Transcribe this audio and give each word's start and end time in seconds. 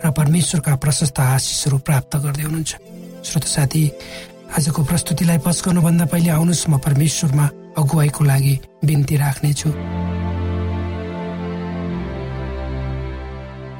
र 0.00 0.10
परमेश्वरका 0.10 0.74
प्रशस्त 0.76 1.20
आशिषहरू 1.20 1.78
प्राप्त 1.84 2.16
गर्दै 2.16 2.42
हुनुहुन्छ। 2.42 2.70
श्रोत 3.20 3.44
साथी 3.44 3.82
आजको 4.56 4.80
प्रस्तुतिलाई 4.82 5.38
पस्कनुभन्दा 5.44 6.04
पहिले 6.08 6.30
आउनुहोस् 6.30 6.68
म 6.70 6.78
परमेश्वरमा 6.80 7.46
अगुवाईको 7.78 8.22
लागि 8.24 8.54
बिन्ती 8.84 9.16
राख्नेछु। 9.16 9.68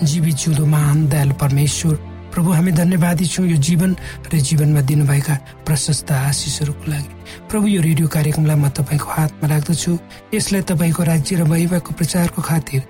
जीवित 0.01 0.37
जिउँदो 0.37 0.65
महान 0.67 0.99
दयालु 1.09 1.35
परमेश्वर 1.41 1.95
प्रभु 2.31 2.51
हामी 2.53 2.73
धन्यवादी 2.73 3.27
छौँ 3.27 3.47
यो 3.47 3.57
जीवन 3.59 3.91
र 4.33 4.39
जीवनमा 4.39 4.81
दिनुभएका 4.87 5.35
प्रशस्त 5.67 6.13
आशिषहरूको 6.13 6.85
लागि। 6.91 7.11
प्रभु 7.51 7.67
यो 7.67 7.81
रेडियो 7.83 8.07
कार्यक्रमलाई 8.09 8.57
म 8.57 8.69
तपाईँको 8.71 9.09
हातमा 9.11 9.47
राख्दछु। 9.51 9.93
यसलाई 10.35 10.63
तपाईँको 10.69 11.03
राज्य 11.03 11.37
र 11.37 11.43
वैवाहिकको 11.43 11.93
प्रचारको 11.99 12.41
खातिर 12.43 12.81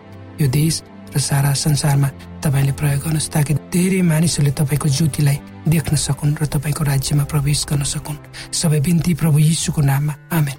यो 0.42 0.46
देश 0.50 0.82
र 1.14 1.18
सारा 1.18 1.52
संसारमा 1.54 2.08
तपाईँले 2.40 2.72
प्रयोग 2.72 3.00
गर्नुहोस् 3.04 3.30
ताकि 3.34 3.54
धेरै 3.68 4.00
मानिसहरूले 4.02 4.52
तपाईँको 4.56 4.88
ज्योतिलाई 4.88 5.38
देख्न 5.68 5.96
सकुन् 5.96 6.36
र 6.40 6.46
तपाईँको 6.46 6.82
राज्यमा 6.84 7.24
प्रवेश 7.24 7.66
गर्न 7.68 7.82
सकुन्। 7.84 8.18
सबै 8.52 8.80
बिन्ती 8.80 9.12
प्रभु 9.14 9.38
यीशुको 9.38 9.80
नाममा। 9.82 10.14
आमेन। 10.32 10.56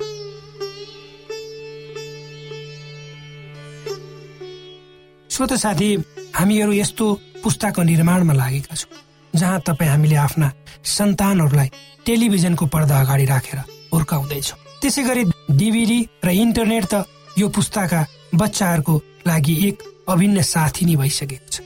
श्रोत 5.31 5.53
साथी 5.57 5.89
हामीहरू 6.35 6.71
यस्तो 6.73 7.05
पुस्ताको 7.43 7.81
निर्माणमा 7.81 8.33
लागेका 8.33 8.75
छौँ 8.75 8.99
जहाँ 9.33 9.59
तपाईँ 9.65 9.89
हामीले 9.89 10.15
आफ्ना 10.15 10.47
सन्तानहरूलाई 10.85 11.69
टेलिभिजनको 12.05 12.65
पर्दा 12.67 12.99
अगाडि 12.99 13.25
राखेर 13.25 13.59
हुर्काउँदैछौँ। 13.93 14.59
त्यसै 14.81 15.03
गरी 15.03 15.23
डिभिडी 15.49 15.99
र 16.25 16.29
इन्टरनेट 16.29 16.85
त 16.85 17.05
यो 17.37 17.47
पुस्ताका 17.49 18.05
बच्चाहरूको 18.35 18.93
लागि 19.27 19.55
एक 19.67 19.83
अभिन्न 20.09 20.41
साथी 20.41 20.85
नै 20.85 20.95
भइसकेको 20.95 21.49
छ। 21.51 21.61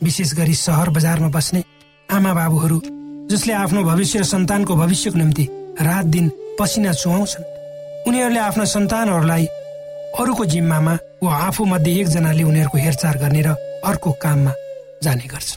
विशेष 0.00 0.32
गरी 0.34 0.54
सहर 0.54 0.88
बजारमा 0.90 1.28
बस्ने 1.28 1.62
आमा 2.08 2.32
बाबुहरू 2.34 2.80
जसले 3.30 3.52
आफ्नो 3.52 3.82
भविष्य 3.82 4.24
सन्तानको 4.24 4.76
भविष्यको 4.76 5.18
निम्ति 5.18 5.44
रात 5.80 6.04
दिन 6.06 6.30
पसिना 6.58 6.92
चुहाउँछन्। 6.92 7.44
उनीहरूले 8.08 8.40
आफ्ना 8.40 8.64
सन्तानहरूलाई 8.64 9.46
अरूको 10.20 10.44
जिम्मामा 10.44 10.94
वा 11.22 11.34
आफू 11.46 11.64
मध्ये 11.64 12.00
एकजनाले 12.00 12.42
उनीहरूको 12.42 12.78
हेरचाह 12.78 13.12
गर्ने 13.20 13.42
र 13.42 13.48
अर्को 13.84 14.10
काममा 14.22 14.52
जाने 15.02 15.26
गर्छ। 15.26 15.48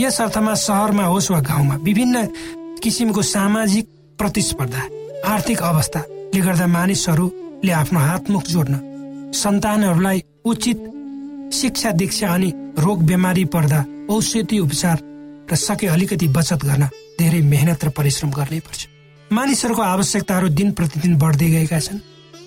यस 0.00 0.20
अर्थमा 0.20 0.54
सहरमा 0.54 1.04
होस् 1.04 1.30
वा 1.30 1.40
गाउँमा 1.40 1.74
विभिन्न 1.86 2.26
किसिमको 2.82 3.22
सामाजिक 3.22 3.84
प्रतिस्पर्धा 4.18 4.82
आर्थिक 5.24 5.62
अवस्थाले 5.62 6.40
गर्दा 6.40 6.66
मानिसहरूले 6.66 7.72
आफ्नो 7.72 8.00
हातमुख 8.00 8.44
जोड्न 8.44 8.74
सन्तानहरूलाई 9.32 10.22
उचित 10.44 10.78
शिक्षा 11.52 11.90
दीक्षा 11.92 12.28
अनि 12.34 12.50
रोग 12.78 13.02
बिमारी 13.06 13.44
पर्दा 13.44 13.84
औषधि 14.10 14.58
उपचार 14.58 14.98
र 15.50 15.56
सके 15.56 15.86
अलिकति 15.86 16.28
बचत 16.28 16.64
गर्न 16.64 16.84
धेरै 17.18 17.40
मेहनत 17.42 17.84
र 17.84 17.88
परिश्रम 17.90 18.30
गर्नै 18.30 18.60
पर्छ। 18.60 18.80
मानिसहरूको 19.30 19.82
आवश्यकताहरू 19.82 20.48
दिन 20.48 20.70
प्रतिदिन 20.72 21.16
बढ्दै 21.18 21.48
गएका 21.50 21.78
छन् 21.78 22.00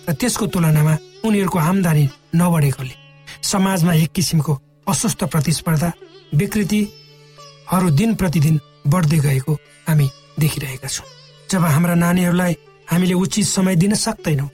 र 0.08 0.14
त्यसको 0.20 0.46
तुलनामा 0.48 0.96
उनीहरूको 1.26 1.60
आमदानी 1.60 2.06
नबढेकोले 2.36 2.96
समाजमा 3.44 3.94
एक 3.94 4.12
किसिमको 4.12 4.54
अस्वस्थ 4.88 5.24
प्रतिस्पर्धा 5.34 5.90
विकृतिहरू 6.34 7.90
दिन 8.00 8.16
प्रतिदिन 8.16 8.60
बढ्दै 8.88 9.20
गएको 9.20 9.54
हामी 9.88 10.08
देखिरहेका 10.40 10.88
छौँ। 10.88 11.08
जब 11.50 11.64
हाम्रा 11.66 11.96
नानीहरूलाई 11.96 12.54
हामीले 12.92 13.14
उचित 13.14 13.46
समय 13.48 13.76
दिन 13.76 13.94
सक्दैनौँ 13.96 14.50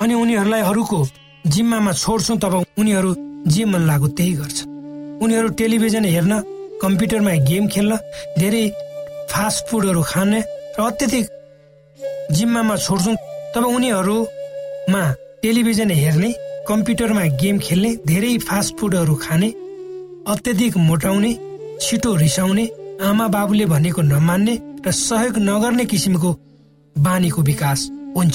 अनि 0.00 0.14
उनीहरूलाई 0.14 0.62
अरूको 0.62 0.98
जिम्मामा 1.46 1.92
छोड्छौँ 1.94 2.36
तब 2.38 2.54
उनीहरू 2.78 3.14
जे 3.46 3.64
मन 3.64 3.82
लाग्यो 3.86 4.08
त्यही 4.18 4.32
गर्छ। 4.34 4.58
उनीहरू 5.24 5.48
टेलिभिजन 5.58 6.04
हेर्न 6.04 6.32
कम्प्युटरमा 6.82 7.32
गेम 7.48 7.66
खेल्न 7.72 7.96
धेरै 8.38 8.64
फास्ट 9.30 9.68
फुडहरू 9.68 10.02
खाने 10.02 10.40
र 10.78 10.82
अत्यधिक 10.82 11.24
जिम्मामा 12.36 12.76
छोड्छौँ 12.76 13.14
तब 13.54 13.64
उनीहरूमा 13.66 15.02
टेलिभिजन 15.42 15.90
हेर्ने 16.00 16.32
कम्प्युटरमा 16.68 17.24
गेम 17.42 17.58
खेल्ने 17.66 17.94
धेरै 18.06 18.36
फास्ट 18.48 18.76
फुडहरू 18.78 19.14
खाने 19.24 19.48
अत्यधिक 20.32 20.76
मोटाउने 20.88 21.32
छिटो 21.80 22.14
रिसाउने 22.16 22.64
आमा 23.06 23.26
बाबुले 23.28 23.66
भनेको 23.72 24.02
नमान्ने 24.02 24.54
र 24.86 24.90
सहयोग 24.92 25.38
नगर्ने 25.48 25.84
किसिमको 25.84 26.30
बानीको 26.96 27.42
विकास 27.42 27.88
हुन्छ। 28.16 28.34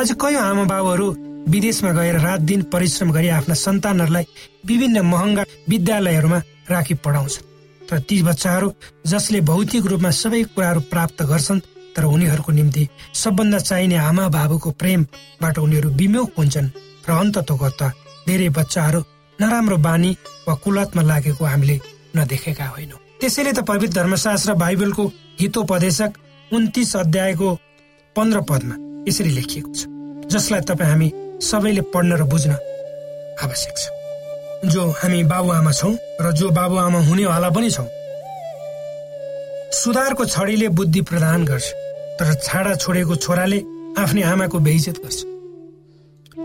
अझ 0.00 0.08
कयौँ 0.20 0.42
आमा 0.42 0.64
बाबुहरू 0.64 1.08
विदेशमा 1.48 1.92
गएर 1.92 2.18
रात 2.20 2.40
दिन 2.40 2.62
परिश्रम 2.72 3.10
गरी 3.12 3.28
आफ्ना 3.28 3.54
सन्तानहरूलाई 3.54 4.26
विभिन्न 4.66 5.00
महँगा 5.06 5.44
विद्यालयहरूमा 5.68 6.38
राखी 6.70 6.94
पढाउँछन्। 7.04 7.44
तर 7.88 7.98
ती 8.00 8.22
बच्चाहरू 8.22 8.72
जसले 9.06 9.40
भौतिक 9.40 9.86
रूपमा 9.86 10.10
सबै 10.10 10.42
कुराहरू 10.54 10.80
प्राप्त 10.90 11.22
गर्छन् 11.22 11.60
तर 11.96 12.04
उनीहरूको 12.04 12.52
निम्ति 12.52 12.88
सबभन्दा 13.14 13.58
चाहिने 13.58 13.96
आमा 13.96 14.28
बाबुको 14.28 14.70
प्रेमबाट 14.70 15.58
उनीहरू 15.58 15.90
विमुख 15.90 16.30
हुन्छन् 16.38 16.70
र 17.08 17.10
अन्ततोगत 17.14 17.82
धेरै 18.26 18.48
बच्चाहरू 18.50 19.00
नराम्रो 19.38 19.76
बानी 19.86 20.10
वा 20.48 20.54
कुलतमा 20.64 21.02
लागेको 21.02 21.44
हामीले 21.44 21.76
नदेखेका 22.16 22.66
होइनौँ। 22.66 23.00
त्यसैले 23.20 23.52
त 23.52 23.60
पवित्र 23.62 23.94
धर्मशास्त्र 23.94 24.54
बाइबलको 24.54 25.04
हितोपदेशक 25.40 26.10
उन्तिस 26.50 26.96
अध्यायको 26.96 27.48
पन्ध्र 28.16 28.40
पदमा 28.50 28.74
यसरी 29.08 29.30
लेखिएको 29.30 29.72
छ 29.72 29.86
जसलाई 30.32 30.60
तपाईँ 30.68 30.90
हामी 30.90 31.08
सबैले 31.40 31.82
पढ्न 31.92 32.12
र 32.16 32.22
बुझ्न 32.24 32.52
आवश्यक 33.44 33.76
छ। 33.76 33.84
जो 34.72 34.82
हामी 34.98 35.22
बाबुआमा 35.24 35.72
छौँ 35.72 35.94
र 36.20 36.32
जो 36.32 36.50
बाबुआमा 36.50 37.00
हुनेवाला 37.08 37.50
पनि 37.50 37.70
छौँ 37.70 37.88
सुधारको 39.72 40.24
छडीले 40.24 40.68
बुद्धि 40.72 41.00
प्रदान 41.02 41.44
गर्छ 41.44 41.66
तर 42.18 42.28
छाडा 42.40 42.74
छोडेको 42.82 43.14
छोराले 43.16 43.58
आफ्नै 43.98 44.22
आमाको 44.22 44.58
बेइजत 44.58 44.96
गर्छ। 45.04 45.18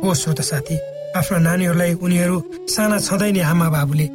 हो 0.04 0.14
श्रोत 0.14 0.42
साथी 0.42 0.76
आफ्ना 1.16 1.38
नानीहरूलाई 1.48 1.94
उनीहरू 1.96 2.38
साना 2.68 2.98
छँदै 3.00 3.32
नै 3.32 3.42
आमा 3.42 3.68
बाबुले 3.70 4.08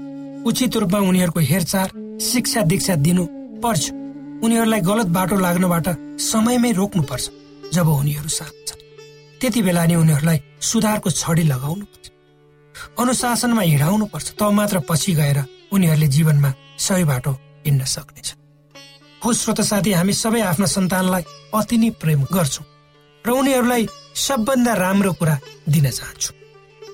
उचित 0.49 0.77
रूपमा 0.77 0.99
उनीहरूको 1.09 1.41
हेरचाह 1.41 1.87
शिक्षा 2.21 2.61
दीक्षा 2.71 2.95
दिनु 3.07 3.25
पर्छ। 3.65 3.85
उनीहरूलाई 4.45 4.81
गलत 4.81 5.09
बाटो 5.17 5.37
लाग्नबाट 5.41 5.87
समयमै 6.21 6.71
रोक्नुपर्छ 6.73 7.25
जब 7.75 7.89
उनीहरू 7.89 8.29
सानो 8.29 8.61
छन्। 8.69 8.81
त्यति 9.41 9.61
बेला 9.63 9.85
नै 9.87 9.97
उनीहरूलाई 9.97 10.39
सुधारको 10.61 11.11
छडी 11.11 11.43
लगाउनु 11.43 11.85
पर्छ 11.85 12.11
अनुशासनमा 13.01 13.63
हिँडाउनु 13.63 14.07
पर्छ 14.07 14.33
तब 14.39 14.51
मात्र 14.53 14.81
पछि 14.89 15.13
गएर 15.15 15.39
उनीहरूले 15.73 16.09
जीवनमा 16.09 16.53
सही 16.79 17.05
बाटो 17.05 17.33
हिँड्न 17.67 17.85
सक्नेछ। 17.85 18.35
हो 19.23 19.33
श्रोत 19.33 19.61
साथी 19.61 19.93
हामी 19.93 20.13
सबै 20.13 20.41
आफ्ना 20.41 20.67
सन्तानलाई 20.67 21.23
अति 21.55 21.77
नै 21.79 21.91
प्रेम 22.01 22.23
गर्छौँ 22.33 22.67
र 23.25 23.31
उनीहरूलाई 23.31 23.89
सबभन्दा 24.17 24.73
राम्रो 24.75 25.13
कुरा 25.13 25.39
दिन 25.69 25.91
चाहन्छौँ। 25.91 26.35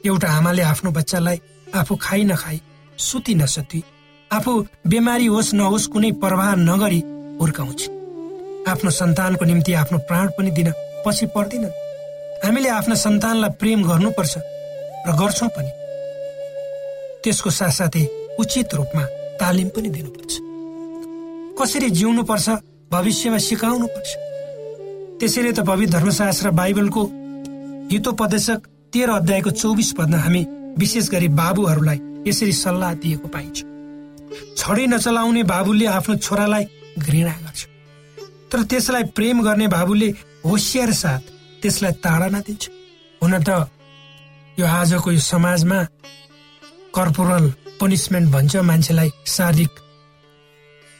एउटा 0.07 0.29
आमाले 0.33 0.63
आफ्नो 0.63 0.91
बच्चालाई 0.91 1.41
आफू 1.75 1.97
खाइ 2.03 2.25
नखाई 2.25 2.61
सुति 2.99 3.35
नसुति 3.35 3.83
आफू 4.31 4.53
बिमारी 4.87 5.27
होस् 5.27 5.55
नहोस् 5.55 5.91
कुनै 5.93 6.11
प्रवाह 6.23 6.55
नगरी 6.57 7.01
हुर्काउँछ 7.41 7.81
आफ्नो 8.69 8.91
सन्तानको 8.91 9.45
निम्ति 9.45 9.73
आफ्नो 9.83 9.99
प्राण 10.09 10.29
पनि 10.39 10.51
दिन 10.51 10.73
पछि 11.07 11.27
पर्दिनन्। 11.37 11.82
हामीले 12.45 12.69
आफ्ना 12.69 12.95
सन्तानलाई 12.99 13.51
प्रेम 13.61 13.83
गर्नुपर्छ 13.87 14.35
र 15.07 15.11
गर्छौँ 15.15 15.49
पनि। 15.55 15.71
त्यसको 17.23 17.51
साथसाथै 17.51 18.05
उचित 18.43 18.75
रूपमा 18.75 19.05
तालिम 19.39 19.69
पनि 19.71 19.89
दिनुपर्छ। 19.95 20.33
कसरी 21.59 21.89
जिउनु 21.99 22.23
पर्छ 22.27 22.49
भविष्यमा 22.93 23.39
सिकाउनु 23.39 23.87
पर्छ 23.87 24.11
त्यसैले 25.21 25.53
त 25.53 25.61
पवित्र 25.63 25.93
धर्मशास्त्र 25.95 26.51
बाइबलको 26.51 27.03
हितोपदेशक 27.93 28.61
तेह्र 28.93 29.11
अध्यायको 29.23 29.51
चौबिस 29.63 29.93
पदमा 29.99 30.19
हामी 30.19 30.43
विशेष 30.79 31.09
गरी 31.15 31.29
बाबुहरूलाई 31.39 31.99
यसरी 32.27 32.53
सल्लाह 32.53 32.95
दिएको 33.03 33.29
पाइन्छ। 33.29 33.59
छडी 34.59 34.87
नचलाउने 34.87 35.43
बाबुले 35.47 35.87
आफ्नो 35.87 36.15
छोरालाई 36.27 36.65
घृणा 36.99 37.35
गर्छ। 37.39 37.61
तर 38.51 38.63
त्यसलाई 38.67 39.05
प्रेम 39.17 39.43
गर्ने 39.43 39.67
बाबुले 39.69 40.09
होसियार 40.45 40.93
साथ 40.93 41.32
त्यसलाई 41.63 41.93
ताडना 42.05 42.41
दिन्छ 42.47 42.63
हुन 43.23 43.35
त 43.47 43.51
यो 44.59 44.67
आजको 44.79 45.09
यो 45.17 45.21
समाजमा 45.33 45.79
कर्पोरल 46.97 47.45
पनिसमेन्ट 47.81 48.27
भन्छ 48.35 48.53
मान्छेलाई 48.71 49.11
शारीरिक 49.37 49.73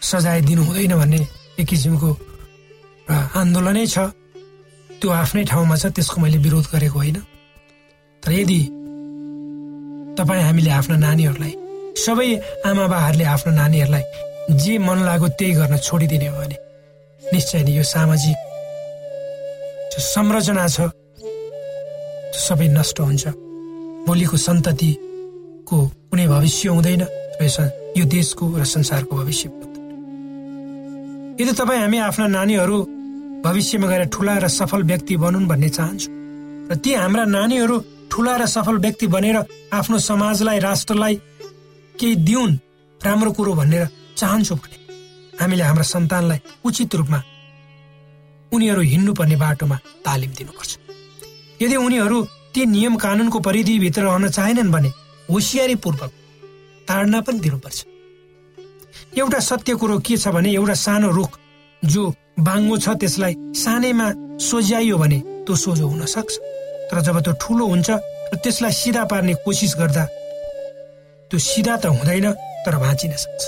सजाय 0.03 0.41
दिनु 0.49 0.63
हुँदैन 0.69 0.95
भन्ने 1.01 1.21
एक 1.61 1.67
किसिमको 1.71 2.11
आन्दोलनै 3.41 3.87
छ। 3.95 3.99
त्यो 5.01 5.11
आफ्नै 5.23 5.43
ठाउँमा 5.51 5.77
छ 5.83 5.85
त्यसको 5.97 6.17
मैले 6.23 6.39
विरोध 6.45 6.67
गरेको 6.73 6.99
होइन। 6.99 7.19
तर 8.23 8.33
यदि 8.33 8.61
तपाईँ 10.19 10.43
हामीले 10.47 10.71
आफ्ना 10.79 10.97
नानीहरूलाई 11.07 11.55
सबै 12.05 12.29
आमा 12.69 12.85
बाहरूले 12.95 13.25
आफ्नो 13.35 13.53
नानीहरूलाई 13.61 14.05
जे 14.63 14.75
मन 14.87 14.99
लाग्यो 15.09 15.29
त्यही 15.39 15.53
गर्न 15.59 15.77
छोडिदिने 15.87 16.29
हो 16.29 16.37
भने 16.41 16.57
निश्चय 17.23 17.63
नै 17.67 17.73
यो 17.79 17.85
सामाजिक 17.95 18.39
संरचना 20.01 20.67
छ 20.69 20.91
सबै 22.33 22.69
नष्ट 22.69 23.01
हुन्छ। 23.01 23.25
भोलिको 24.07 24.37
सन्ततिको 24.37 25.77
कुनै 26.11 26.27
भविष्य 26.27 26.69
हुँदैन। 26.69 27.03
यो 27.97 28.05
देशको 28.05 28.45
र 28.57 28.65
संसारको 28.65 29.17
भविष्य। 29.17 29.49
यदि 31.41 31.53
तपाईँ 31.53 31.81
हामी 31.81 31.99
आफ्ना 31.99 32.27
नानीहरू 32.27 32.79
भविष्यमा 33.45 33.87
गएर 33.89 34.05
ठुला 34.15 34.35
र 34.39 34.49
सफल 34.49 34.83
व्यक्ति 34.83 35.17
बनुन् 35.17 35.49
भन्ने 35.49 35.69
चाहन्छु 35.69 36.09
र 36.71 36.77
ती 36.85 36.95
हाम्रा 36.95 37.25
नानीहरू 37.25 37.77
ठुला 38.11 38.37
र 38.37 38.47
सफल 38.47 38.77
व्यक्ति 38.79 39.07
बनेर 39.07 39.37
आफ्नो 39.73 39.99
समाजलाई 39.99 40.59
राष्ट्रलाई 40.59 41.15
केही 42.01 42.15
दिउन् 42.29 42.57
राम्रो 43.01 43.31
कुरो 43.33 43.53
भनेर 43.55 43.89
चाहन्छौँ 44.17 44.59
भने 44.59 44.77
हामीले 45.41 45.65
हाम्रा 45.65 45.83
सन्तानलाई 45.85 46.41
उचित 46.65 46.95
रूपमा 46.95 47.23
उनीहरू 48.53 48.81
हिँड्नुपर्ने 48.83 49.37
बाटोमा 49.37 49.77
तालिम 50.05 50.31
दिनुपर्छ। 50.39 50.71
यदि 51.63 51.77
उनीहरू 51.77 52.19
ती 52.55 52.67
नियम 52.67 52.97
कानुनको 52.97 53.39
परिधिभित्र 53.41 54.03
रहन 54.03 54.29
चाहेनन् 54.29 54.73
भने 54.73 54.91
होसियारीपूर्वक 55.31 56.11
ताड्न 56.89 57.21
पनि 57.25 57.39
दिनुपर्छ। 57.41 57.79
एउटा 59.19 59.39
सत्य 59.41 59.75
कुरो 59.81 59.99
के 60.05 60.17
छ 60.17 60.29
भने 60.37 60.51
एउटा 60.53 60.75
सानो 60.75 61.11
रुख 61.11 61.39
जो 61.83 62.03
बाङ्गो 62.39 62.77
छ 62.79 62.89
त्यसलाई 63.01 63.35
सानैमा 63.57 64.07
सोझ्याइयो 64.41 64.97
भने 64.99 65.19
त्यो 65.47 65.57
सोझो 65.57 65.87
हुन 65.89 66.05
सक्छ। 66.07 66.33
तर 66.91 67.01
जब 67.01 67.17
त्यो 67.25 67.33
ठुलो 67.41 67.65
हुन्छ 67.67 67.91
र 67.91 68.37
त्यसलाई 68.37 68.73
सिधा 68.73 69.05
पार्ने 69.09 69.35
कोसिस 69.45 69.73
गर्दा 69.81 70.05
त्यो 71.31 71.39
सिधा 71.41 71.77
त 71.77 71.85
हुँदैन 71.89 72.27
तर 72.65 72.77
भाँचिन 72.85 73.13
सक्छ। 73.17 73.43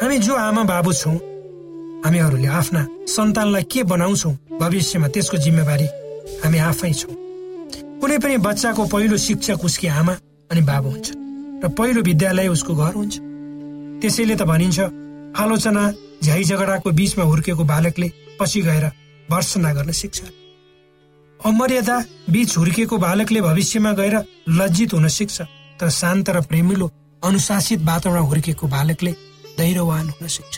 हामी 0.00 0.18
जो 0.18 0.34
आमा 0.36 0.62
बाबु 0.68 0.92
छौँ 0.92 1.16
हामीहरूले 2.04 2.48
आफ्ना 2.60 2.86
सन्तानलाई 3.08 3.62
के 3.72 3.82
बनाउँछौँ 3.92 4.34
भविष्यमा 4.60 5.08
त्यसको 5.14 5.36
जिम्मेवारी 5.44 5.86
हामी 6.42 6.58
आफै 6.70 6.92
छौँ। 7.00 7.14
कुनै 8.00 8.18
पनि 8.18 8.36
बच्चाको 8.46 8.82
पहिलो 8.92 9.16
शिक्षक 9.16 9.64
उसकी 9.64 9.86
आमा 10.00 10.14
अनि 10.50 10.60
बाबु 10.70 10.88
हुन्छ 10.90 11.08
र 11.62 11.68
पहिलो 11.78 12.00
विद्यालय 12.02 12.48
उसको 12.48 12.74
घर 12.74 12.94
हुन्छ। 12.94 13.14
त्यसैले 14.02 14.34
त 14.34 14.42
भनिन्छ 14.42 14.78
आलोचना 15.38 15.82
झ्याइ 16.22 16.44
झगडाको 16.44 16.90
बीचमा 16.90 17.24
हुर्केको 17.24 17.64
बालकले 17.64 18.08
पछि 18.40 18.60
गएर 18.62 18.84
भर्सना 19.30 19.72
गर्न 19.72 19.90
सिक्छ। 19.92 20.18
अमर्यादा 21.40 21.96
बीच 22.30 22.56
हुर्किएको 22.58 22.96
बालकले 22.98 23.40
भविष्यमा 23.40 23.92
गएर 23.92 24.16
लज्जित 24.58 24.92
हुन 24.94 25.08
सिक्छ 25.08 25.40
तर 25.80 25.88
शान्त 25.90 26.30
र 26.30 26.40
प्रेमिलो 26.50 26.90
अनुशासित 27.22 27.80
वातावरण 27.86 28.22
हुर्केको 28.30 28.66
बालकले 28.66 29.12
धैर्यवान 29.58 30.08
हुन 30.10 30.28
सिक्छ। 30.28 30.54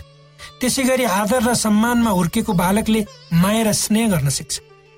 त्यसै 0.60 0.82
गरी 0.88 1.04
आदर 1.20 1.42
र 1.48 1.54
सम्मानमा 1.64 2.10
हुर्केको 2.18 2.52
बालकले 2.62 3.00
माया 3.42 3.62
र 3.68 3.72
स्नेह 3.82 4.06
गर्न 4.12 4.28
सिक्छ 4.38 4.52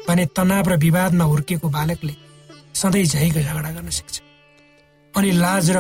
भने 0.09 0.25
तनाव 0.37 0.69
र 0.71 0.77
विवादमा 0.85 1.25
हुर्केको 1.33 1.69
बालकले 1.77 2.15
सधैँ 2.81 3.05
झैको 3.05 3.41
झगडा 3.41 3.71
गर्न 3.77 3.91
सिक्छ। 3.99 4.15
अनि 5.15 5.31
लाज 5.43 5.71
र 5.77 5.79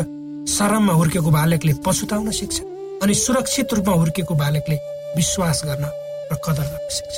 शरममा 0.48 0.92
हुर्केको 0.98 1.30
बालकले 1.30 1.72
पछुताउन 1.86 2.30
सिक्छ 2.40 2.56
अनि 3.02 3.14
सुरक्षित 3.14 3.74
रूपमा 3.74 3.94
हुर्केको 4.00 4.34
बालकले 4.34 4.76
विश्वास 5.16 5.62
गर्न 5.68 5.84
र 6.32 6.34
कदर 6.44 6.66
गर्न 6.72 6.88
सिक्छ। 6.98 7.14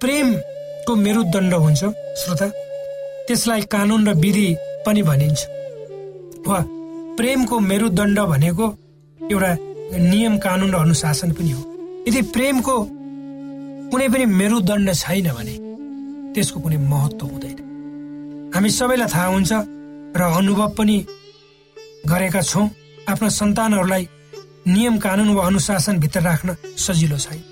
प्रेमको 0.00 0.92
मेरुदण्ड 0.96 1.54
हुन्छ 1.54 1.82
श्रोता। 2.20 2.48
त्यसलाई 3.26 3.62
कानुन 3.72 4.08
र 4.08 4.14
विधि 4.22 4.48
पनि 4.86 5.02
भनिन्छ। 5.02 5.40
वा 6.48 6.60
प्रेमको 7.18 7.56
मेरुदण्ड 7.70 8.18
भनेको 8.32 8.66
एउटा 9.20 9.52
नियम 9.90 10.38
कानुन 10.38 10.70
र 10.70 10.76
अनुशासन 10.76 11.30
पनि 11.32 11.50
हो। 11.50 11.62
यदि 12.08 12.22
प्रेमको 12.34 12.76
कुनै 13.90 14.08
पनि 14.08 14.24
मेरुदण्ड 14.40 14.88
छैन 14.94 15.28
भने 15.36 15.54
त्यसको 16.34 16.58
कुनै 16.60 16.78
महत्व 16.78 17.26
हुँदैन। 17.26 17.58
हामी 18.54 18.70
सबैलाई 18.70 19.08
थाहा 19.14 19.26
हुन्छ 19.26 19.52
र 20.16 20.22
अनुभव 20.38 20.68
पनि 20.78 20.96
गरेका 22.06 22.42
छौँ। 22.42 22.66
आफ्ना 23.08 23.28
सन्तानहरूलाई 23.28 24.08
नियम 24.66 24.98
कानुन 24.98 25.28
वा 25.34 25.46
अनुशासनभित्र 25.46 26.20
राख्न 26.20 26.48
सजिलो 26.78 27.18
छैन। 27.18 27.42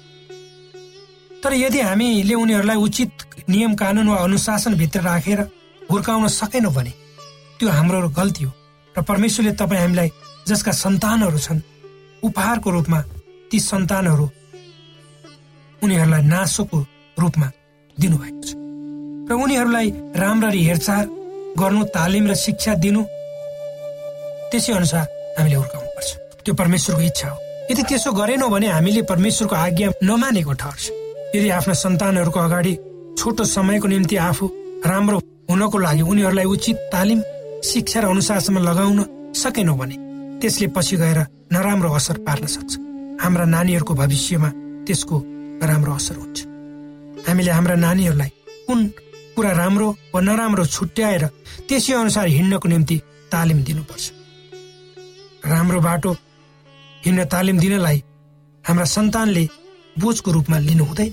तर 1.42 1.52
यदि 1.54 1.80
हामीले 1.80 2.34
उनीहरूलाई 2.34 2.76
उचित 2.76 3.10
नियम 3.48 3.74
कानुन 3.74 4.08
वा 4.08 4.16
अनुशासनभित्र 4.16 5.00
राखेर 5.00 5.40
हुर्काउन 5.90 6.28
सकेनौँ 6.30 6.72
भने 6.74 6.92
त्यो 7.58 7.68
हाम्रो 7.68 8.08
गल्ती 8.10 8.44
हो। 8.44 8.52
र 8.94 9.02
परमेश्वरले 9.02 9.52
तपाईँ 9.52 9.80
हामीलाई 9.80 10.10
जसका 10.48 10.72
सन्तानहरू 10.74 11.38
छन् 11.38 11.60
उपहारको 12.24 12.70
रूपमा 12.70 13.00
ती 13.50 13.58
सन्तानहरू 13.60 14.26
उनीहरूलाई 15.82 16.22
नासोको 16.22 16.78
रूपमा 17.18 17.48
दिनुभएको 17.96 18.42
छ। 18.46 18.50
र 19.28 19.32
उनीहरूलाई 19.44 19.88
राम्ररी 20.16 20.62
हेरचाह 20.64 21.00
गर्नु 21.60 21.84
तालिम 21.96 22.26
र 22.30 22.34
शिक्षा 22.34 22.74
दिनु 22.84 23.02
त्यसै 24.50 24.72
अनुसार 24.72 25.04
हामीले 25.38 25.56
हुर्काउनु 25.56 25.90
पर्छ 25.96 26.10
त्यो 26.44 26.54
परमेश्वरको 26.54 27.02
इच्छा 27.02 27.28
हो। 27.28 27.36
यदि 27.70 27.82
त्यसो 27.82 28.10
गरेनौँ 28.12 28.50
भने 28.50 28.68
हामीले 28.76 29.02
परमेश्वरको 29.12 29.54
आज्ञा 29.56 29.88
नमानेको 30.02 30.52
ठहर्छ। 30.52 30.84
यदि 31.36 31.48
आफ्ना 31.58 31.74
सन्तानहरूको 31.84 32.40
अगाडि 32.40 32.74
छोटो 33.18 33.44
समयको 33.44 33.86
निम्ति 33.88 34.16
आफू 34.16 34.46
राम्रो 34.86 35.18
हुनको 35.50 35.78
लागि 35.78 36.02
उनीहरूलाई 36.02 36.44
उचित 36.44 36.76
तालिम 36.92 37.20
शिक्षा 37.70 38.00
र 38.00 38.04
अनुशासनमा 38.08 38.60
लगाउन 38.60 38.98
सकेनौँ 39.34 39.76
भने 39.78 40.07
त्यसले 40.40 40.66
पछि 40.76 40.96
गएर 40.96 41.18
नराम्रो 41.52 41.90
असर 41.98 42.16
पार्न 42.26 42.46
सक्छ। 42.46 42.72
हाम्रा 43.22 43.44
नानीहरूको 43.44 43.94
भविष्यमा 43.94 44.48
त्यसको 44.86 45.16
राम्रो 45.62 45.92
असर 45.94 46.16
हुन्छ। 46.16 46.38
हामीले 47.26 47.50
हाम्रा 47.50 47.74
नानीहरूलाई 47.74 48.30
कुन 48.66 48.86
कुरा 49.36 49.50
राम्रो 49.52 49.88
वा 50.14 50.20
नराम्रो 50.20 50.64
छुट्याएर 50.66 51.24
त्यसै 51.68 51.92
अनुसार 51.92 52.26
हिँड्नको 52.28 52.68
निम्ति 52.68 52.96
तालिम 53.32 53.58
दिनुपर्छ। 53.66 54.04
राम्रो 55.46 55.80
बाटो 55.80 56.12
हिँड्न 57.04 57.24
तालिम 57.34 57.58
दिनलाई 57.58 57.98
हाम्रा 58.64 58.84
सन्तानले 58.94 59.44
बोझको 59.96 60.30
रूपमा 60.32 60.58
लिनु 60.58 60.84
हुँदैन। 60.84 61.12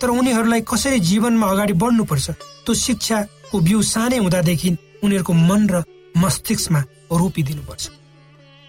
तर 0.00 0.08
उनीहरूलाई 0.10 0.60
कसरी 0.68 0.98
जीवनमा 1.00 1.46
अगाडि 1.46 1.72
बढ्नुपर्छ 1.72 2.26
त्यो 2.64 2.74
शिक्षाको 2.86 3.60
बिउ 3.60 3.82
सानै 3.82 4.18
हुँदादेखि 4.18 4.70
उनीहरूको 5.04 5.32
मन 5.32 5.62
र 5.72 5.82
मस्तिष्कमा 6.16 6.80
रोपिदिनुपर्छ। 7.12 7.84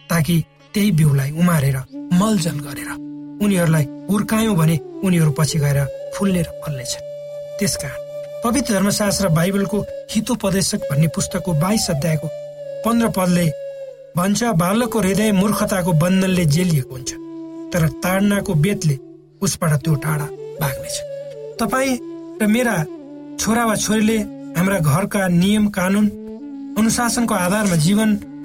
ताकि 0.09 0.35
त्यही 0.73 0.91
बिउलाई 0.99 1.31
उमारेर 1.41 1.77
मलजल 2.13 2.57
गरेर 2.65 2.89
उनीहरूलाई 3.43 3.85
हुर्कायौँ 4.09 4.55
भने 4.55 4.79
उनीहरू 5.05 5.31
पछि 5.39 5.59
गएर 5.59 5.79
फुल्ने 6.15 6.41
र 6.41 6.49
फल्नेछ 6.63 6.93
त्यसकारण 7.59 8.05
पवित्र 8.43 8.73
धर्मशास्त्र 8.73 9.27
बाइबलको 9.37 9.77
हितोपदेशक 10.11 10.81
भन्ने 10.91 11.07
पुस्तकको 11.15 11.53
बाइस 11.63 11.89
अध्यायको 11.89 12.27
पन्ध्र 12.85 13.07
पदले 13.17 13.45
भन्छ 14.17 14.43
बालकको 14.63 14.99
हृदय 14.99 15.31
मूर्खताको 15.31 15.91
बन्धनले 16.03 16.45
जेलिएको 16.55 16.93
हुन्छ 16.95 17.11
तर 17.73 17.87
ताडनाको 18.03 18.53
बेतले 18.65 18.97
उसबाट 19.41 19.73
त्यो 19.83 19.95
टाढा 20.03 20.27
भाग्नेछ। 20.61 20.95
तपाईँ 21.59 21.97
र 22.41 22.47
मेरा 22.47 22.75
छोरा 23.39 23.65
वा 23.65 23.75
छोरीले 23.75 24.17
हाम्रा 24.57 24.77
घरका 24.79 25.27
नियम 25.41 25.67
कानुन 25.77 26.07
अनुशासनको 26.79 27.33
आधारमा 27.35 27.75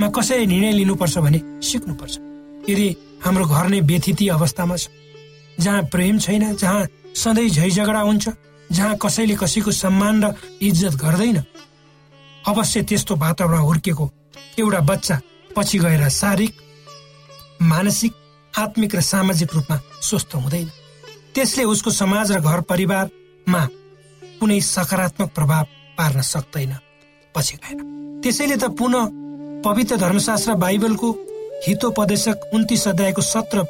जीवनमा 0.02 0.20
कसरी 0.20 0.46
निर्णय 0.46 0.72
लिनुपर्छ 0.72 1.18
भने 1.18 1.38
सिक्नुपर्छ। 1.62 2.18
यदि 2.66 2.88
हाम्रो 3.24 3.44
घर 3.46 3.66
नै 3.70 3.80
व्यथिति 3.80 4.28
अवस्थामा 4.28 4.76
छ 4.76 4.88
जहाँ 5.60 5.82
प्रेम 5.92 6.18
छैन 6.18 6.56
जहाँ 6.56 6.86
सधैँ 7.14 7.48
झै 7.48 7.70
झगडा 7.70 8.00
हुन्छ 8.00 8.28
जहाँ 8.70 8.96
कसैले 8.98 9.34
कसैको 9.38 9.70
सम्मान 9.70 10.24
र 10.24 10.34
इज्जत 10.60 10.94
गर्दैन 10.98 11.38
अवश्य 12.46 12.82
त्यस्तो 12.82 13.16
वातावरण 13.16 13.58
हुर्केको 13.58 14.10
एउटा 14.58 14.80
बच्चा 14.90 15.20
पछि 15.56 15.78
गएर 15.78 16.08
शारीरिक 16.10 16.54
मानसिक 17.62 18.12
आत्मिक 18.54 18.94
र 18.96 19.00
सामाजिक 19.00 19.54
रूपमा 19.54 19.76
स्वस्थ 20.02 20.34
हुँदैन। 20.34 20.68
त्यसले 21.34 21.64
उसको 21.64 21.90
समाज 21.92 22.32
र 22.32 22.40
घर 22.40 22.60
परिवारमा 22.66 23.62
कुनै 24.40 24.60
सकारात्मक 24.60 25.30
प्रभाव 25.30 25.64
पार्न 25.98 26.20
सक्दैन। 26.22 26.72
पछि 27.34 27.56
गएर। 27.62 27.78
त्यसैले 28.22 28.56
त 28.56 28.64
पुनः 28.74 29.21
पवित्र 29.64 29.96
धर्मशास्त्र 29.96 30.54
बाइबलको 30.58 31.08
हितोपदेशक 31.66 32.50
उन्तिस 32.54 32.86
अध्यायको 32.88 33.22
सत्र 33.22 33.62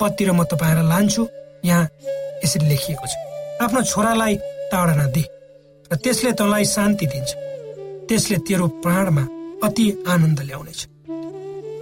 पदतिर 0.00 0.30
म 0.32 0.44
तपाईँलाई 0.46 0.86
लान्छु। 0.86 1.26
यहाँ 1.64 1.88
यसरी 2.44 2.66
लेखिएको 2.68 3.06
छ। 3.06 3.14
आफ्नो 3.58 3.82
छोरालाई 3.90 4.36
ताडना 4.70 5.06
दे 5.10 5.24
र 5.90 5.96
त्यसले 5.98 6.32
तँलाई 6.38 6.64
शान्ति 6.64 7.06
दिन्छ। 7.06 7.30
त्यसले 8.08 8.36
तेरो 8.46 8.66
प्राणमा 8.84 9.24
अति 9.66 9.86
आनन्द 10.08 10.40
ल्याउनेछ। 10.46 10.80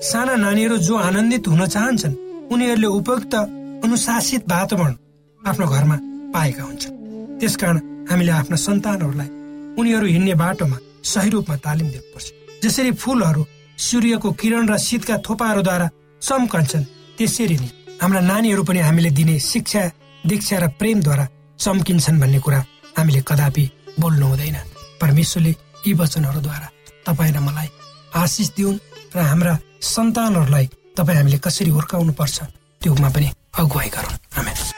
साना 0.08 0.34
नानीहरू 0.44 0.76
जो 0.88 0.96
आनन्दित 0.96 1.48
हुन 1.48 1.66
चाहन्छन् 1.66 2.16
उनीहरूले 2.52 2.88
उपयुक्त 2.98 3.34
अनुशासित 3.84 4.42
वातावरण 4.48 4.94
आफ्नो 5.42 5.66
घरमा 5.68 5.96
पाएका 6.34 6.62
हुन्छन्। 6.62 6.94
त्यसकारण 7.38 7.76
हामीले 8.08 8.32
आफ्ना 8.40 8.56
सन्तानहरूलाई 8.56 9.30
उनीहरू 9.78 10.06
हिँड्ने 10.16 10.34
बाटोमा 10.34 10.76
सही 11.04 11.30
रूपमा 11.30 11.56
तालिम 11.60 11.88
दिनुपर्छ। 11.92 12.37
जसरी 12.62 12.92
फुलहरू 13.02 13.42
सूर्यको 13.78 14.28
किरण 14.40 14.68
र 14.68 14.78
शीतका 14.78 15.16
थोपाहरूद्वारा 15.26 15.86
चम्कन्छन् 16.22 16.88
त्यसरी 17.18 17.56
नै 17.62 17.70
हाम्रा 18.02 18.20
नानीहरू 18.30 18.62
पनि 18.64 18.80
हामीले 18.86 19.10
दिने 19.18 19.38
शिक्षा 19.50 19.82
दीक्षा 20.24 20.56
र 20.58 20.68
प्रेमद्वारा 20.78 21.24
चम्किन्छन् 21.58 22.20
भन्ने 22.20 22.38
कुरा 22.44 22.60
हामीले 22.98 23.20
कदापि 23.28 23.64
बोल्नु 24.00 24.26
हुँदैन। 24.26 24.56
परमेश्वरले 25.00 25.52
यी 25.86 25.92
वचनहरूद्वारा 26.00 26.68
तपाईँ 27.06 27.32
र 27.34 27.38
मलाई 27.46 27.68
आशिष 28.14 28.48
दिउन् 28.56 28.82
र 29.16 29.18
हाम्रा 29.30 29.54
सन्तानहरूलाई 29.94 30.66
तपाईँ 30.96 31.18
हामीले 31.18 31.38
कसरी 31.38 31.70
हुर्काउनु 31.70 32.12
पर्छ 32.18 32.36
त्योमा 32.82 33.08
पनि 33.14 33.28
अगुवाई 33.58 33.88
गरौँ 33.94 34.77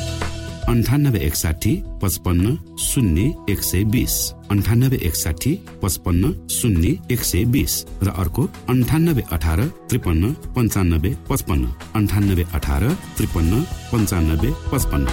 अन्ठानब्बे 0.71 1.19
एकसाठी 1.19 1.71
पचपन्न 2.01 2.55
शून्य 2.79 3.21
एक 3.51 3.61
सय 3.61 3.83
बिस। 3.83 4.13
अन्ठानब्बे 4.51 4.97
एकसाठी 5.07 5.51
पचपन्न 5.83 6.31
शून्य 6.47 6.91
एक 7.11 7.21
सय 7.21 7.43
बिस। 7.45 7.73
र 8.03 8.09
अर्को 8.21 8.43
अन्ठानब्बे 8.69 9.23
अठार 9.31 9.59
त्रिपन्न 9.89 10.31
पन्चानब्बे 10.55 11.11
पचपन्न। 11.29 11.71
अन्ठानब्बे 11.95 12.45
अठार 12.53 12.83
त्रिपन्न 13.17 13.61
पन्चानब्बे 13.91 14.51
पचपन्न। 14.71 15.07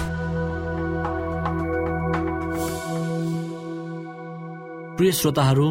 प्रिय 4.97 5.11
श्रोताहरू 5.11 5.67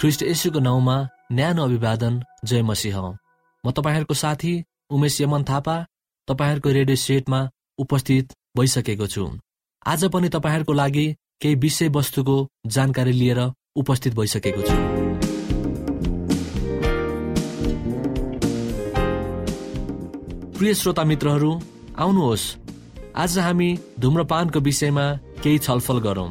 ख्रिस्ट 0.00 0.22
यसुको 0.22 0.58
नाउँमा 0.58 0.96
न्यानो 1.32 1.62
अभिवादन 1.64 2.14
जय 2.44 2.62
मसिंह। 2.62 2.98
म 3.64 3.70
तपाईँहरूको 3.70 4.14
साथी 4.14 4.52
उमेश 4.90 5.20
यमन 5.20 5.42
थापा 5.44 5.76
तपाईँहरूको 6.28 6.68
रेडियो 6.70 6.96
सेटमा 6.96 7.40
उपस्थित 7.78 8.34
भइसकेको 8.56 9.06
छु। 9.06 9.24
आज 9.86 10.04
पनि 10.04 10.28
तपाईँहरूको 10.28 10.72
लागि 10.72 11.06
केही 11.40 11.54
विषय 11.54 11.88
वस्तुको 11.88 12.48
जानकारी 12.66 13.12
लिएर 13.12 13.40
उपस्थित 13.76 14.14
भइसकेको 14.14 14.62
छु। 14.62 14.74
प्रिय 20.58 20.74
श्रोता 20.74 21.04
मित्रहरू 21.04 21.52
आउनुहोस्। 21.98 22.56
आज 23.16 23.38
हामी 23.38 23.78
धुम्रपानको 24.00 24.60
विषयमा 24.60 25.06
केही 25.42 25.58
छलफल 25.58 25.98
गरौँ। 25.98 26.28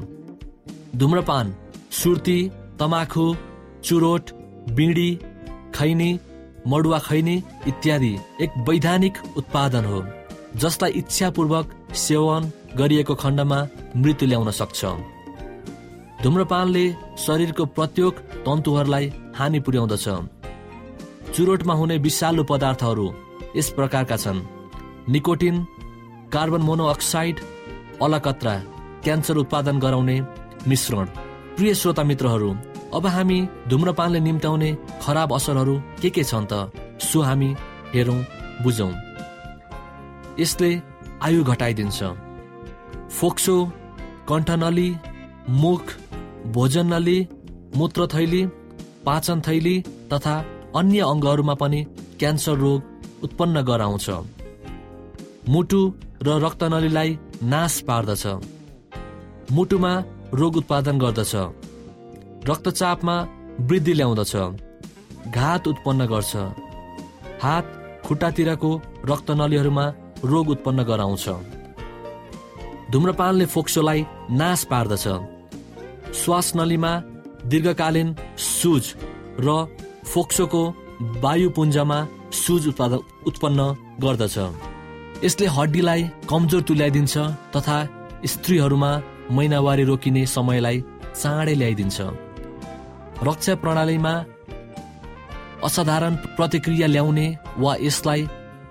धुम्रपान 0.95 1.55
सुर्ती 1.91 2.39
तमाखु 2.79 3.36
चुरोट 3.84 4.32
बिँडी 4.71 5.10
खैनी 5.75 6.19
मडुवा 6.67 6.99
खैनी 6.99 7.43
इत्यादि 7.67 8.13
एक 8.41 8.63
वैधानिक 8.69 9.17
उत्पादन 9.38 9.86
हो 9.86 10.05
जसलाई 10.55 10.91
इच्छापूर्वक 10.91 11.75
सेवन 11.93 12.52
गरिएको 12.78 13.15
खण्डमा 13.15 13.67
मृत्यु 13.95 14.28
ल्याउन 14.28 14.52
सक्छ। 14.52 14.86
धुम्रपानले 16.23 16.95
शरीरको 17.17 17.65
प्रत्येक 17.65 18.13
तन्तुहरूलाई 18.45 19.13
हानि 19.36 19.60
पुर्याउँदछ। 19.60 20.08
चुरोटमा 21.36 21.73
हुने 21.73 21.97
विषालु 21.97 22.43
पदार्थहरू 22.43 23.13
यस 23.56 23.69
प्रकारका 23.69 24.17
छन्। 24.17 24.45
निकोटिन 25.10 25.65
कार्बन 26.34 26.62
मोनोअक्साइड 26.62 27.39
अलकत्रा 28.04 28.54
क्यान्सर 29.04 29.38
उत्पादन 29.38 29.80
गराउने 29.80 30.21
मिश्रण। 30.67 31.06
प्रिय 31.56 31.73
श्रोता 31.73 32.04
मित्रहरू 32.04 32.56
अब 32.93 33.06
हामी 33.08 33.47
धुम्रपानले 33.67 34.19
निम्त्याउने 34.19 34.78
खराब 35.02 35.34
असरहरू 35.34 35.82
के 36.02 36.10
के 36.10 36.23
छन् 36.23 36.45
त? 36.45 36.71
सो 37.02 37.21
हामी 37.21 37.56
हेरौँ 37.93 38.25
बुझौँ। 38.63 38.93
यसले 40.39 40.82
आयु 41.23 41.43
घटाइदिन्छ। 41.43 41.99
फोक्सो 43.17 43.55
कण्ठनली 44.29 44.89
मुख 45.62 45.84
भोजन 46.55 46.93
नली 46.93 47.17
मूत्र 47.77 48.08
थैली 48.13 48.41
पाचन 49.05 49.41
थैली 49.47 49.75
तथा 50.13 50.36
अन्य 50.75 50.99
अङ्गहरूमा 51.12 51.53
पनि 51.62 51.79
क्यान्सर 52.19 52.55
रोग 52.63 53.23
उत्पन्न 53.23 53.62
गराउँछ। 53.62 54.08
मुटु 55.49 55.82
र 56.23 56.27
रक्तनलीलाई 56.45 57.17
नाश 57.43 57.79
पार्दछ। 57.88 58.23
मुटुमा 59.51 59.93
रोग 60.34 60.58
उत्पादन 60.58 60.99
गर्दछ। 60.99 61.34
रक्तचापमा 62.49 63.15
वृद्धि 63.60 63.93
ल्याउँदछ। 63.93 64.34
घात 65.36 65.67
उत्पन्न 65.67 66.05
गर्छ। 66.05 66.34
हात 67.43 67.65
खुट्टातिरको 68.05 68.71
रक्तनलीहरूमा 69.05 69.86
रोग 70.23 70.49
उत्पन्न 70.49 70.84
गराउँछ। 70.84 71.25
धुम्रपानले 72.91 73.45
फोक्सोलाई 73.45 74.05
नाश 74.32 74.63
पार्दछ। 74.71 75.05
श्वास 76.15 76.47
नलीमा 76.55 76.91
दीर्घकालीन 77.45 78.15
सुज 78.38 78.86
र 79.39 79.47
फोक्सोको 80.05 80.63
वायुपुञ्जमा 81.23 81.99
सुज 82.34 82.67
उत्पादन 82.67 82.99
उत्पन्न 83.27 83.60
गर्दछ। 84.03 84.38
यसले 85.23 85.47
हड्डीलाई 85.47 86.01
कमजोर 86.29 86.62
तुल्याइदिन्छ 86.62 87.17
तथा 87.55 87.77
स्त्रीहरूमा 88.25 88.91
महिनावारी 89.32 89.84
रोकिने 89.84 90.25
समयलाई 90.25 90.84
चाँडै 91.21 91.55
ल्याइदिन्छ। 91.55 91.97
रक्षा 93.27 93.55
प्रणालीमा 93.63 94.13
असाधारण 95.63 96.15
प्रतिक्रिया 96.38 96.88
ल्याउने 96.88 97.27
वा 97.58 97.75
यसलाई 97.82 98.21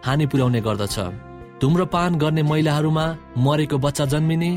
हानि 0.06 0.26
पुर्याउने 0.26 0.60
गर्दछ। 0.60 0.96
धुम्रपान 1.60 2.14
गर्ने 2.14 2.42
महिलाहरूमा 2.42 3.04
मरेको 3.36 3.78
बच्चा 3.78 4.04
जन्मिने 4.04 4.50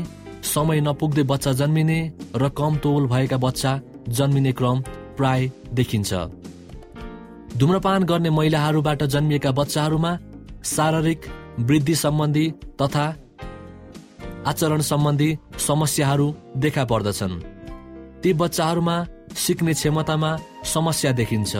समय 0.44 0.80
नपुग्दै 0.80 1.22
बच्चा 1.30 1.52
जन्मिने 1.60 1.98
र 2.36 2.48
कम 2.58 2.76
तौल 2.78 3.06
भएका 3.06 3.36
बच्चा 3.36 3.72
जन्मिने 4.08 4.52
क्रम 4.52 4.82
प्राय 5.16 5.50
देखिन्छ। 5.74 6.12
धुम्रपान 7.58 8.04
गर्ने 8.04 8.30
महिलाहरूबाट 8.30 9.02
जन्मिएका 9.14 9.50
बच्चाहरूमा 9.52 10.12
शारीरिक 10.66 11.26
वृद्धि 11.60 11.94
सम्बन्धी 11.94 12.46
तथा 12.82 13.06
आचरण 14.46 14.80
सम्बन्धी 14.82 15.30
समस्याहरू 15.66 16.28
देखा 16.56 16.84
पर्दछन्। 16.84 17.34
ती 18.22 18.32
बच्चाहरूमा 18.34 18.96
सिक्ने 19.44 19.72
क्षमतामा 19.74 20.30
समस्या 20.74 21.12
देखिन्छ 21.20 21.52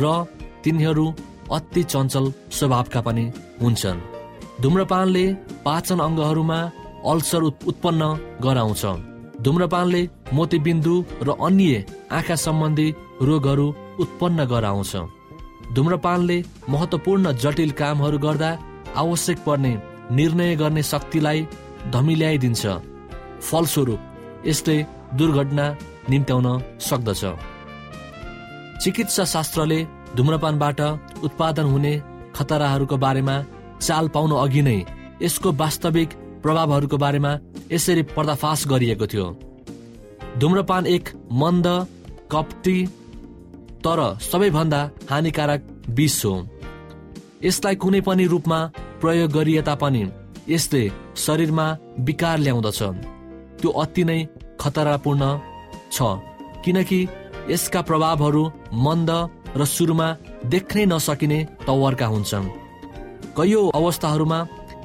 र 0.00 0.16
तिनीहरू 0.64 1.06
अति 1.52 1.82
चञ्चल 1.84 2.32
स्वभावका 2.50 3.00
पनि 3.06 3.30
हुन्छन्। 3.62 4.13
धुम्रपानले 4.62 5.24
पाचन 5.64 5.98
अङ्गहरूमा 6.00 6.58
अल्सर 7.10 7.42
उत्पन्न 7.70 8.02
गराउँछ। 8.44 8.82
धुम्रपानले 9.44 10.02
मोतीबिन्दु 10.32 10.94
र 11.26 11.28
अन्य 11.46 11.84
आँखा 12.16 12.36
सम्बन्धी 12.44 12.88
रोगहरू 13.28 13.66
उत्पन्न 14.02 14.44
गराउँछ। 14.52 14.92
धुम्रपानले 15.74 16.36
महत्वपूर्ण 16.72 17.32
जटिल 17.42 17.70
कामहरू 17.80 18.18
गर्दा 18.18 18.50
आवश्यक 19.02 19.38
पर्ने 19.46 19.72
निर्णय 20.18 20.54
गर्ने 20.56 20.82
शक्तिलाई 20.92 21.38
धमिल्याइदिन्छ। 21.92 22.62
फलस्वरूप 23.48 24.00
यसले 24.46 24.76
दुर्घटना 25.18 25.66
निम्त्याउन 26.10 26.48
सक्दछ। 26.88 27.22
चिकित्सा 28.82 29.24
शास्त्रले 29.34 29.78
धुम्रपानबाट 30.16 30.80
उत्पादन 31.26 31.66
हुने 31.72 31.92
खतराहरूको 32.36 32.96
बारेमा 33.04 33.36
चाल 33.86 34.08
पाउनु 34.14 34.36
अघि 34.36 34.62
नै 34.62 34.78
यसको 35.22 35.52
वास्तविक 35.52 36.10
प्रभावहरूको 36.42 36.96
बारेमा 36.98 37.32
यसरी 37.72 38.02
पर्दाफास 38.16 38.66
गरिएको 38.68 39.06
थियो। 39.06 39.26
धुम्रपान 40.38 40.86
एक 40.86 41.08
मन्द 41.32 41.66
कप्टी 42.32 42.78
तर 43.84 44.00
सबैभन्दा 44.22 44.80
हानिकारक 45.10 45.60
विष 45.90 46.24
हो। 46.24 46.34
यसलाई 47.44 47.74
कुनै 47.76 48.00
पनि 48.00 48.24
रूपमा 48.26 48.58
प्रयोग 49.00 49.30
गरिए 49.32 49.62
तापनि 49.62 50.02
यसले 50.48 50.82
शरीरमा 51.16 51.66
विकार 52.00 52.38
ल्याउँदछ। 52.38 52.80
त्यो 53.60 53.70
अति 53.82 54.04
नै 54.04 54.18
खतरापूर्ण 54.60 55.22
छ 55.92 55.96
किनकि 56.64 57.00
यसका 57.50 57.80
प्रभावहरू 57.82 58.42
मन्द 58.84 59.10
र 59.56 59.64
सुरुमा 59.66 60.08
देख्नै 60.52 60.84
नसकिने 60.86 61.38
तवरका 61.66 62.06
हुन्छन्। 62.06 62.63
कैयौँ 63.36 63.70
अवस्थाहरूमा 63.74 64.38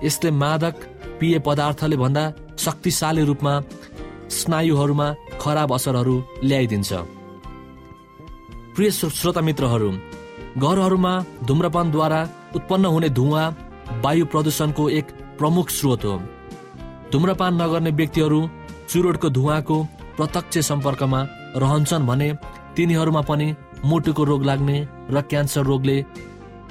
यसले 0.04 0.30
मादक 0.41 0.75
पेय 1.19 1.39
पदार्थले 1.47 1.97
भन्दा 1.97 2.23
शक्तिशाली 2.58 3.23
रूपमा 3.30 3.54
स्नायुहरूमा 4.38 5.08
खराब 5.41 5.73
असरहरू 5.73 6.15
ल्याइदिन्छ। 6.43 6.91
प्रिय 8.75 8.91
श्रोता 8.91 9.41
मित्रहरू 9.41 9.89
घरहरूमा 10.58 11.13
धुम्रपानद्वारा 11.47 12.21
उत्पन्न 12.56 12.86
हुने 12.86 13.10
धुवा 13.19 13.43
वायु 14.04 14.25
प्रदूषणको 14.32 14.84
एक 14.89 15.08
प्रमुख 15.39 15.69
स्रोत 15.69 16.06
हो। 16.06 16.15
धुम्रपान 17.12 17.62
नगर्ने 17.62 17.91
व्यक्तिहरू 17.99 18.39
चुरोटको 18.89 19.30
धुवाको 19.38 19.78
प्रत्यक्ष 20.17 20.58
सम्पर्कमा 20.69 21.19
रहन्छन् 21.62 22.08
भने 22.08 22.30
तिनीहरूमा 22.75 23.21
पनि 23.30 23.47
मुटुको 23.86 24.23
रोग 24.23 24.43
लाग्ने 24.45 24.78
र 25.12 25.21
क्यान्सर 25.30 25.63
रोगले 25.71 25.97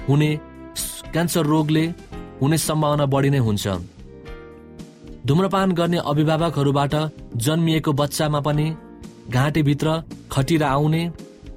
हुने 0.09 0.31
क्यान्सर 1.13 1.47
रोगले 1.47 1.85
हुने 2.41 2.59
सम्भावना 2.59 3.07
बढी 3.13 3.31
नै 3.31 3.39
हुन्छ। 3.47 3.67
धुम्रपान 5.27 5.73
गर्ने 5.79 5.99
अभिभावकहरूबाट 6.11 6.95
जन्मिएको 7.45 7.93
बच्चामा 7.93 8.41
पनि 8.41 8.67
घाँटीभित्र 9.31 9.89
खटिरा 10.33 10.69
आउने 10.71 11.03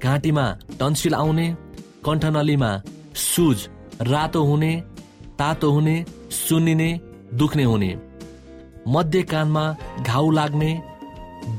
घाँटीमा 0.02 0.44
टन्सिल 0.80 1.14
आउने 1.14 1.46
कण्ठनलीमा 2.04 2.70
सुज 3.24 3.68
रातो 4.02 4.42
हुने 4.44 4.72
तातो 5.38 5.70
हुने 5.70 5.96
सुन्निने 6.30 6.88
दुख्ने 7.34 7.64
हुने। 7.64 7.90
मध्य 8.88 9.22
कानमा 9.22 9.64
घाउ 10.00 10.30
लाग्ने 10.30 10.70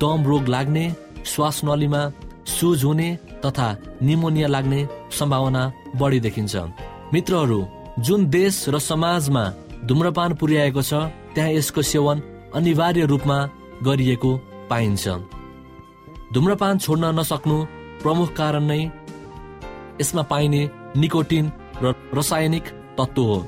दम 0.02 0.26
रोग 0.28 0.48
लाग्ने 0.48 0.86
श्वास 1.26 1.62
नलीमा 1.66 2.02
सुज 2.50 2.84
हुने 2.84 3.10
तथा 3.46 3.68
निमोनिया 4.02 4.48
लाग्ने 4.48 4.88
सम्भावना 5.20 5.72
बढी 6.00 6.20
देखिन्छ। 6.20 6.56
मित्रहरू 7.14 7.62
जुन 8.00 8.26
देश 8.30 8.66
र 8.70 8.80
समाजमा 8.80 9.44
धुम्रपान 9.86 10.34
पुर्याएको 10.34 10.82
छ 10.82 10.94
त्यहाँ 11.34 11.52
यसको 11.52 11.82
सेवन 11.82 12.22
अनिवार्य 12.56 13.06
रूपमा 13.06 13.38
गरिएको 13.84 14.32
पाइन्छ। 14.70 15.08
धुम्रपान 16.34 16.78
छोड्न 16.78 17.06
नसक्नु 17.20 17.58
प्रमुख 18.02 18.34
कारण 18.34 18.64
नै 18.64 18.82
यसमा 20.02 20.22
पाइने 20.32 20.62
निकोटिन 20.98 21.52
र 21.84 21.94
रासायनिक 22.14 22.66
तत्त्व 22.98 23.22
हो। 23.22 23.40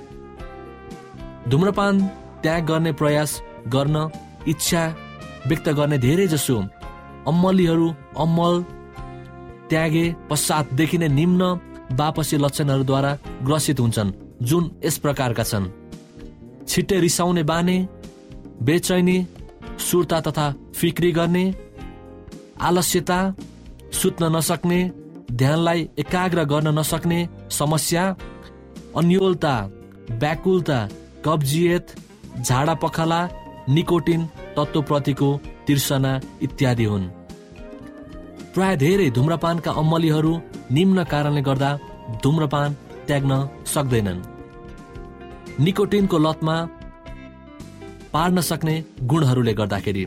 धुम्रपान 1.49 2.01
त्याग 2.43 2.65
गर्ने 2.65 2.91
प्रयास 2.91 3.41
गर्न 3.67 4.09
इच्छा 4.47 4.83
व्यक्त 5.47 5.69
गर्ने 5.69 5.97
धेरै 5.97 6.27
जसो 6.27 6.57
अम्मलीहरू 7.27 7.87
अम्मल 8.17 8.63
त्यागे 9.69 10.05
पश्चातदेखि 10.29 10.97
नै 10.97 11.07
निम्न 11.09 11.41
बापसी 11.97 12.37
लक्षणहरूद्वारा 12.37 13.11
ग्रसित 13.45 13.79
हुन्छन्। 13.79 14.24
जुन 14.41 14.71
यस 14.85 14.97
प्रकारका 14.97 15.43
छन्। 15.43 15.65
छिट्टै 16.67 16.99
रिसाउने 16.99 17.43
बाने 17.43 17.77
बेचैनी 18.61 19.17
सुर्ता 19.79 20.19
तथा 20.21 20.45
फिक्री 20.75 21.11
गर्ने 21.11 21.45
आलस्यता 22.61 23.19
सुत्न 23.91 24.35
नसक्ने 24.35 24.79
ध्यानलाई 25.31 25.89
एकाग्र 25.99 26.43
गर्न 26.43 26.67
नसक्ने 26.79 27.19
समस्या 27.49 28.03
अन्यलता 28.97 29.55
व्याकुलता 30.11 30.79
कब्जियत 31.25 31.95
झाडा 32.41 32.73
पखाला 32.73 33.19
निकोटिन 33.69 34.25
तत्त्वप्रतिको 34.57 35.29
तिर्सना 35.67 36.19
इत्यादि 36.41 36.83
हुन्। 36.83 37.07
प्राय 38.53 38.75
धेरै 38.77 39.09
धुम्रपानका 39.09 39.71
अम्मलीहरू 39.71 40.33
निम्न 40.71 41.03
कारणले 41.03 41.41
गर्दा 41.41 41.71
धुम्रपान 42.23 42.75
त्याग्न 43.07 43.33
सक्दैनन्। 43.73 44.21
निकोटिनको 45.59 46.17
लतमा 46.17 46.55
पार्न 48.13 48.41
सक्ने 48.41 48.75
गुणहरूले 49.03 49.53
गर्दाखेरि 49.53 50.05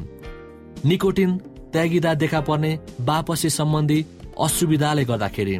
निकोटिन 0.84 1.30
त्यागिँदा 1.72 2.12
देखा 2.14 2.40
पर्ने 2.40 2.70
बापसी 3.08 3.50
सम्बन्धी 3.50 3.98
असुविधाले 4.40 5.04
गर्दाखेरि 5.04 5.56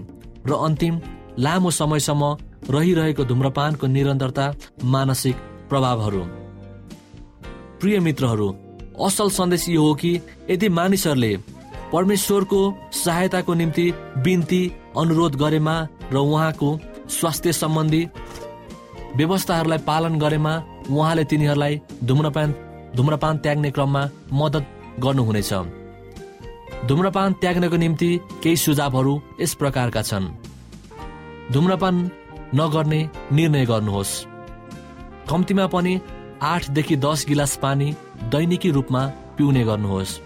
र 0.49 0.53
अन्तिम 0.67 0.95
लामो 1.39 1.71
समयसम्म 1.71 2.23
रहिरहेको 2.71 3.25
धुम्रपानको 3.25 3.87
निरन्तरता 3.87 4.47
मानसिक 4.85 5.37
प्रभावहरू। 5.71 6.23
प्रिय 7.81 7.99
मित्रहरू 8.01 8.49
असल 9.07 9.29
सन्देश 9.31 9.69
यो 9.69 9.83
हो 9.83 9.95
कि 9.95 10.13
यदि 10.51 10.69
मानिसहरूले 10.69 11.33
परमेश्वरको 11.93 12.61
सहायताको 12.95 13.55
निम्ति 13.55 13.87
बिन्ती 14.25 14.63
अनुरोध 14.99 15.37
गरेमा 15.43 15.77
र 16.13 16.17
उहाँको 16.17 16.71
स्वास्थ्य 17.09 17.53
सम्बन्धी 17.53 18.03
व्यवस्थाहरूलाई 19.17 19.79
पालन 19.79 20.19
गरेमा 20.19 20.55
उहाँले 20.91 21.25
तिनीहरूलाई 21.25 21.81
धुम्रपान 22.05 22.55
धुम्रपान 22.97 23.39
त्याग्ने 23.39 23.71
क्रममा 23.71 24.03
मद्दत 24.33 24.67
गर्नुहुनेछ। 25.01 25.53
धुम्रपान 26.87 27.33
त्याग्नको 27.33 27.77
निम्ति 27.77 28.11
केही 28.43 28.57
सुझावहरू 28.57 29.21
यस 29.41 29.55
प्रकारका 29.55 30.03
छन्। 30.03 30.27
धुम्रपान 31.53 32.11
नगर्ने 32.55 33.01
निर्णय 33.33 33.65
गर्नुहोस्। 33.67 34.13
कम्तीमा 35.31 35.67
पनि 35.67 36.01
आठदेखि 36.43 36.97
दस 36.97 37.25
गिलास 37.29 37.57
पानी 37.57 37.93
दैनिकी 38.25 38.71
रूपमा 38.71 39.07
पिउने 39.37 39.65
गर्नुहोस्। 39.65 40.21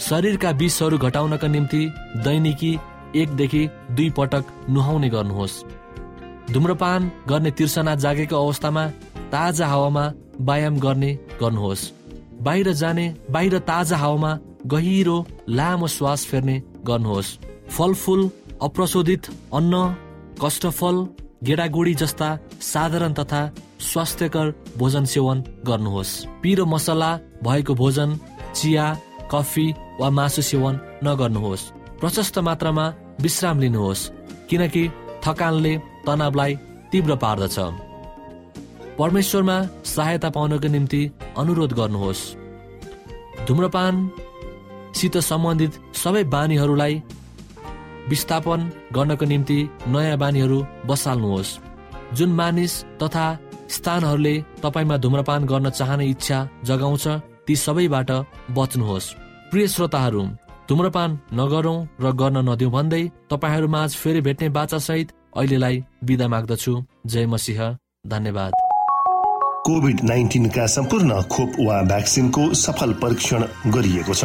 शरीरका 0.00 0.50
विषहरू 0.50 0.98
घटाउनका 0.98 1.48
निम्ति 1.48 1.82
दैनिकी 2.16 2.72
एकदेखि 3.16 3.68
दुई 3.90 4.10
पटक 4.10 4.44
नुहाउने 4.70 5.08
गर्नुहोस्। 5.08 5.64
धुम्रपान 6.52 7.10
गर्ने 7.28 7.50
तिर्सना 7.50 7.94
जागेको 7.94 8.36
अवस्थामा 8.36 8.86
ताजा 9.32 9.66
हावामा 9.66 10.04
व्यायाम 10.40 10.78
गर्ने 10.78 11.10
गर्नुहोस्। 11.40 11.82
बाहिर 12.42 12.72
जाने 12.72 13.06
बाहिर 13.30 13.58
ताजा 13.70 13.96
हावामा 13.96 14.30
गहिरो 14.66 15.16
लामो 15.48 15.86
श्वास 15.86 16.24
फेर्ने 16.26 16.56
गर्नुहोस्। 16.86 17.36
फलफुल 17.70 18.30
अप्रशोधित 18.62 19.26
अन्न 19.54 19.74
कष्टफल 20.42 20.96
गेडागुडी 21.44 21.94
जस्ता 21.94 22.28
साधारण 22.62 23.12
तथा 23.12 23.42
स्वास्थ्यकर 23.80 24.46
भोजन 24.78 25.04
सेवन 25.12 25.44
गर्नुहोस्। 25.66 26.10
पिरो 26.42 26.64
मसला 26.66 27.10
भएको 27.44 27.74
भोजन 27.74 28.18
चिया 28.54 28.86
कफी 29.32 29.66
वा 30.00 30.10
मासु 30.10 30.42
सेवन 30.42 30.80
नगर्नुहोस्। 31.04 31.68
प्रशस्त 32.00 32.38
मात्रामा 32.48 32.86
विश्राम 33.20 33.60
लिनुहोस् 33.60 34.08
किनकि 34.50 34.84
थकानले 35.24 35.74
तनावलाई 36.06 36.52
तीव्र 36.92 37.16
पार्दछ। 37.16 37.56
परमेश्वरमा 38.98 39.56
सहायता 39.86 40.28
पाउनको 40.30 40.68
निम्ति 40.68 41.00
अनुरोध 41.38 41.72
गर्नुहोस्। 41.72 42.22
धुम्रपानसित 43.46 45.16
सम्बन्धित 45.30 45.72
सबै 45.96 46.22
बानीहरूलाई 46.34 46.94
विस्थापन 48.08 48.60
गर्नको 48.92 49.24
निम्ति 49.24 49.58
नयाँ 49.88 50.18
बानीहरू 50.18 50.58
बसाल्नुहोस्। 50.86 51.58
जुन 52.14 52.30
मानिस 52.34 52.72
तथा 53.02 53.26
स्थानहरूले 53.70 54.34
तपाईँमा 54.62 54.96
धुम्रपान 54.96 55.44
गर्न 55.46 55.70
चाहने 55.70 56.06
इच्छा 56.06 56.38
जगाउँछ 56.64 57.06
ती 57.46 57.54
सबैबाट 57.56 58.10
बच्नुहोस्। 58.50 59.14
प्रिय 59.50 59.66
श्रोताहरू 59.68 60.22
धुम्रपान 60.68 61.10
नगरौँ 61.34 61.78
र 62.00 62.12
गर्न 62.12 62.36
नदिउँ 62.48 62.72
भन्दै 62.72 63.02
तपाईँहरूमा 63.30 63.82
आज 63.82 63.92
फेरि 63.96 64.20
भेट्ने 64.20 64.48
बाचासहित 64.48 65.08
अहिलेलाई 65.36 65.84
बिदा 66.04 66.28
माग्दछु। 66.28 66.84
जय 67.06 67.26
मसिंह। 67.26 67.76
धन्यवाद। 68.06 68.52
कोभिड 69.66 70.00
नाइन्टिनका 70.04 70.66
सम्पूर्ण 70.66 71.22
खोप 71.22 71.52
वा 71.60 71.82
भ्याक्सिनको 71.82 72.54
सफल 72.54 72.92
परीक्षण 72.92 73.44
गरिएको 73.66 74.14
छ। 74.14 74.24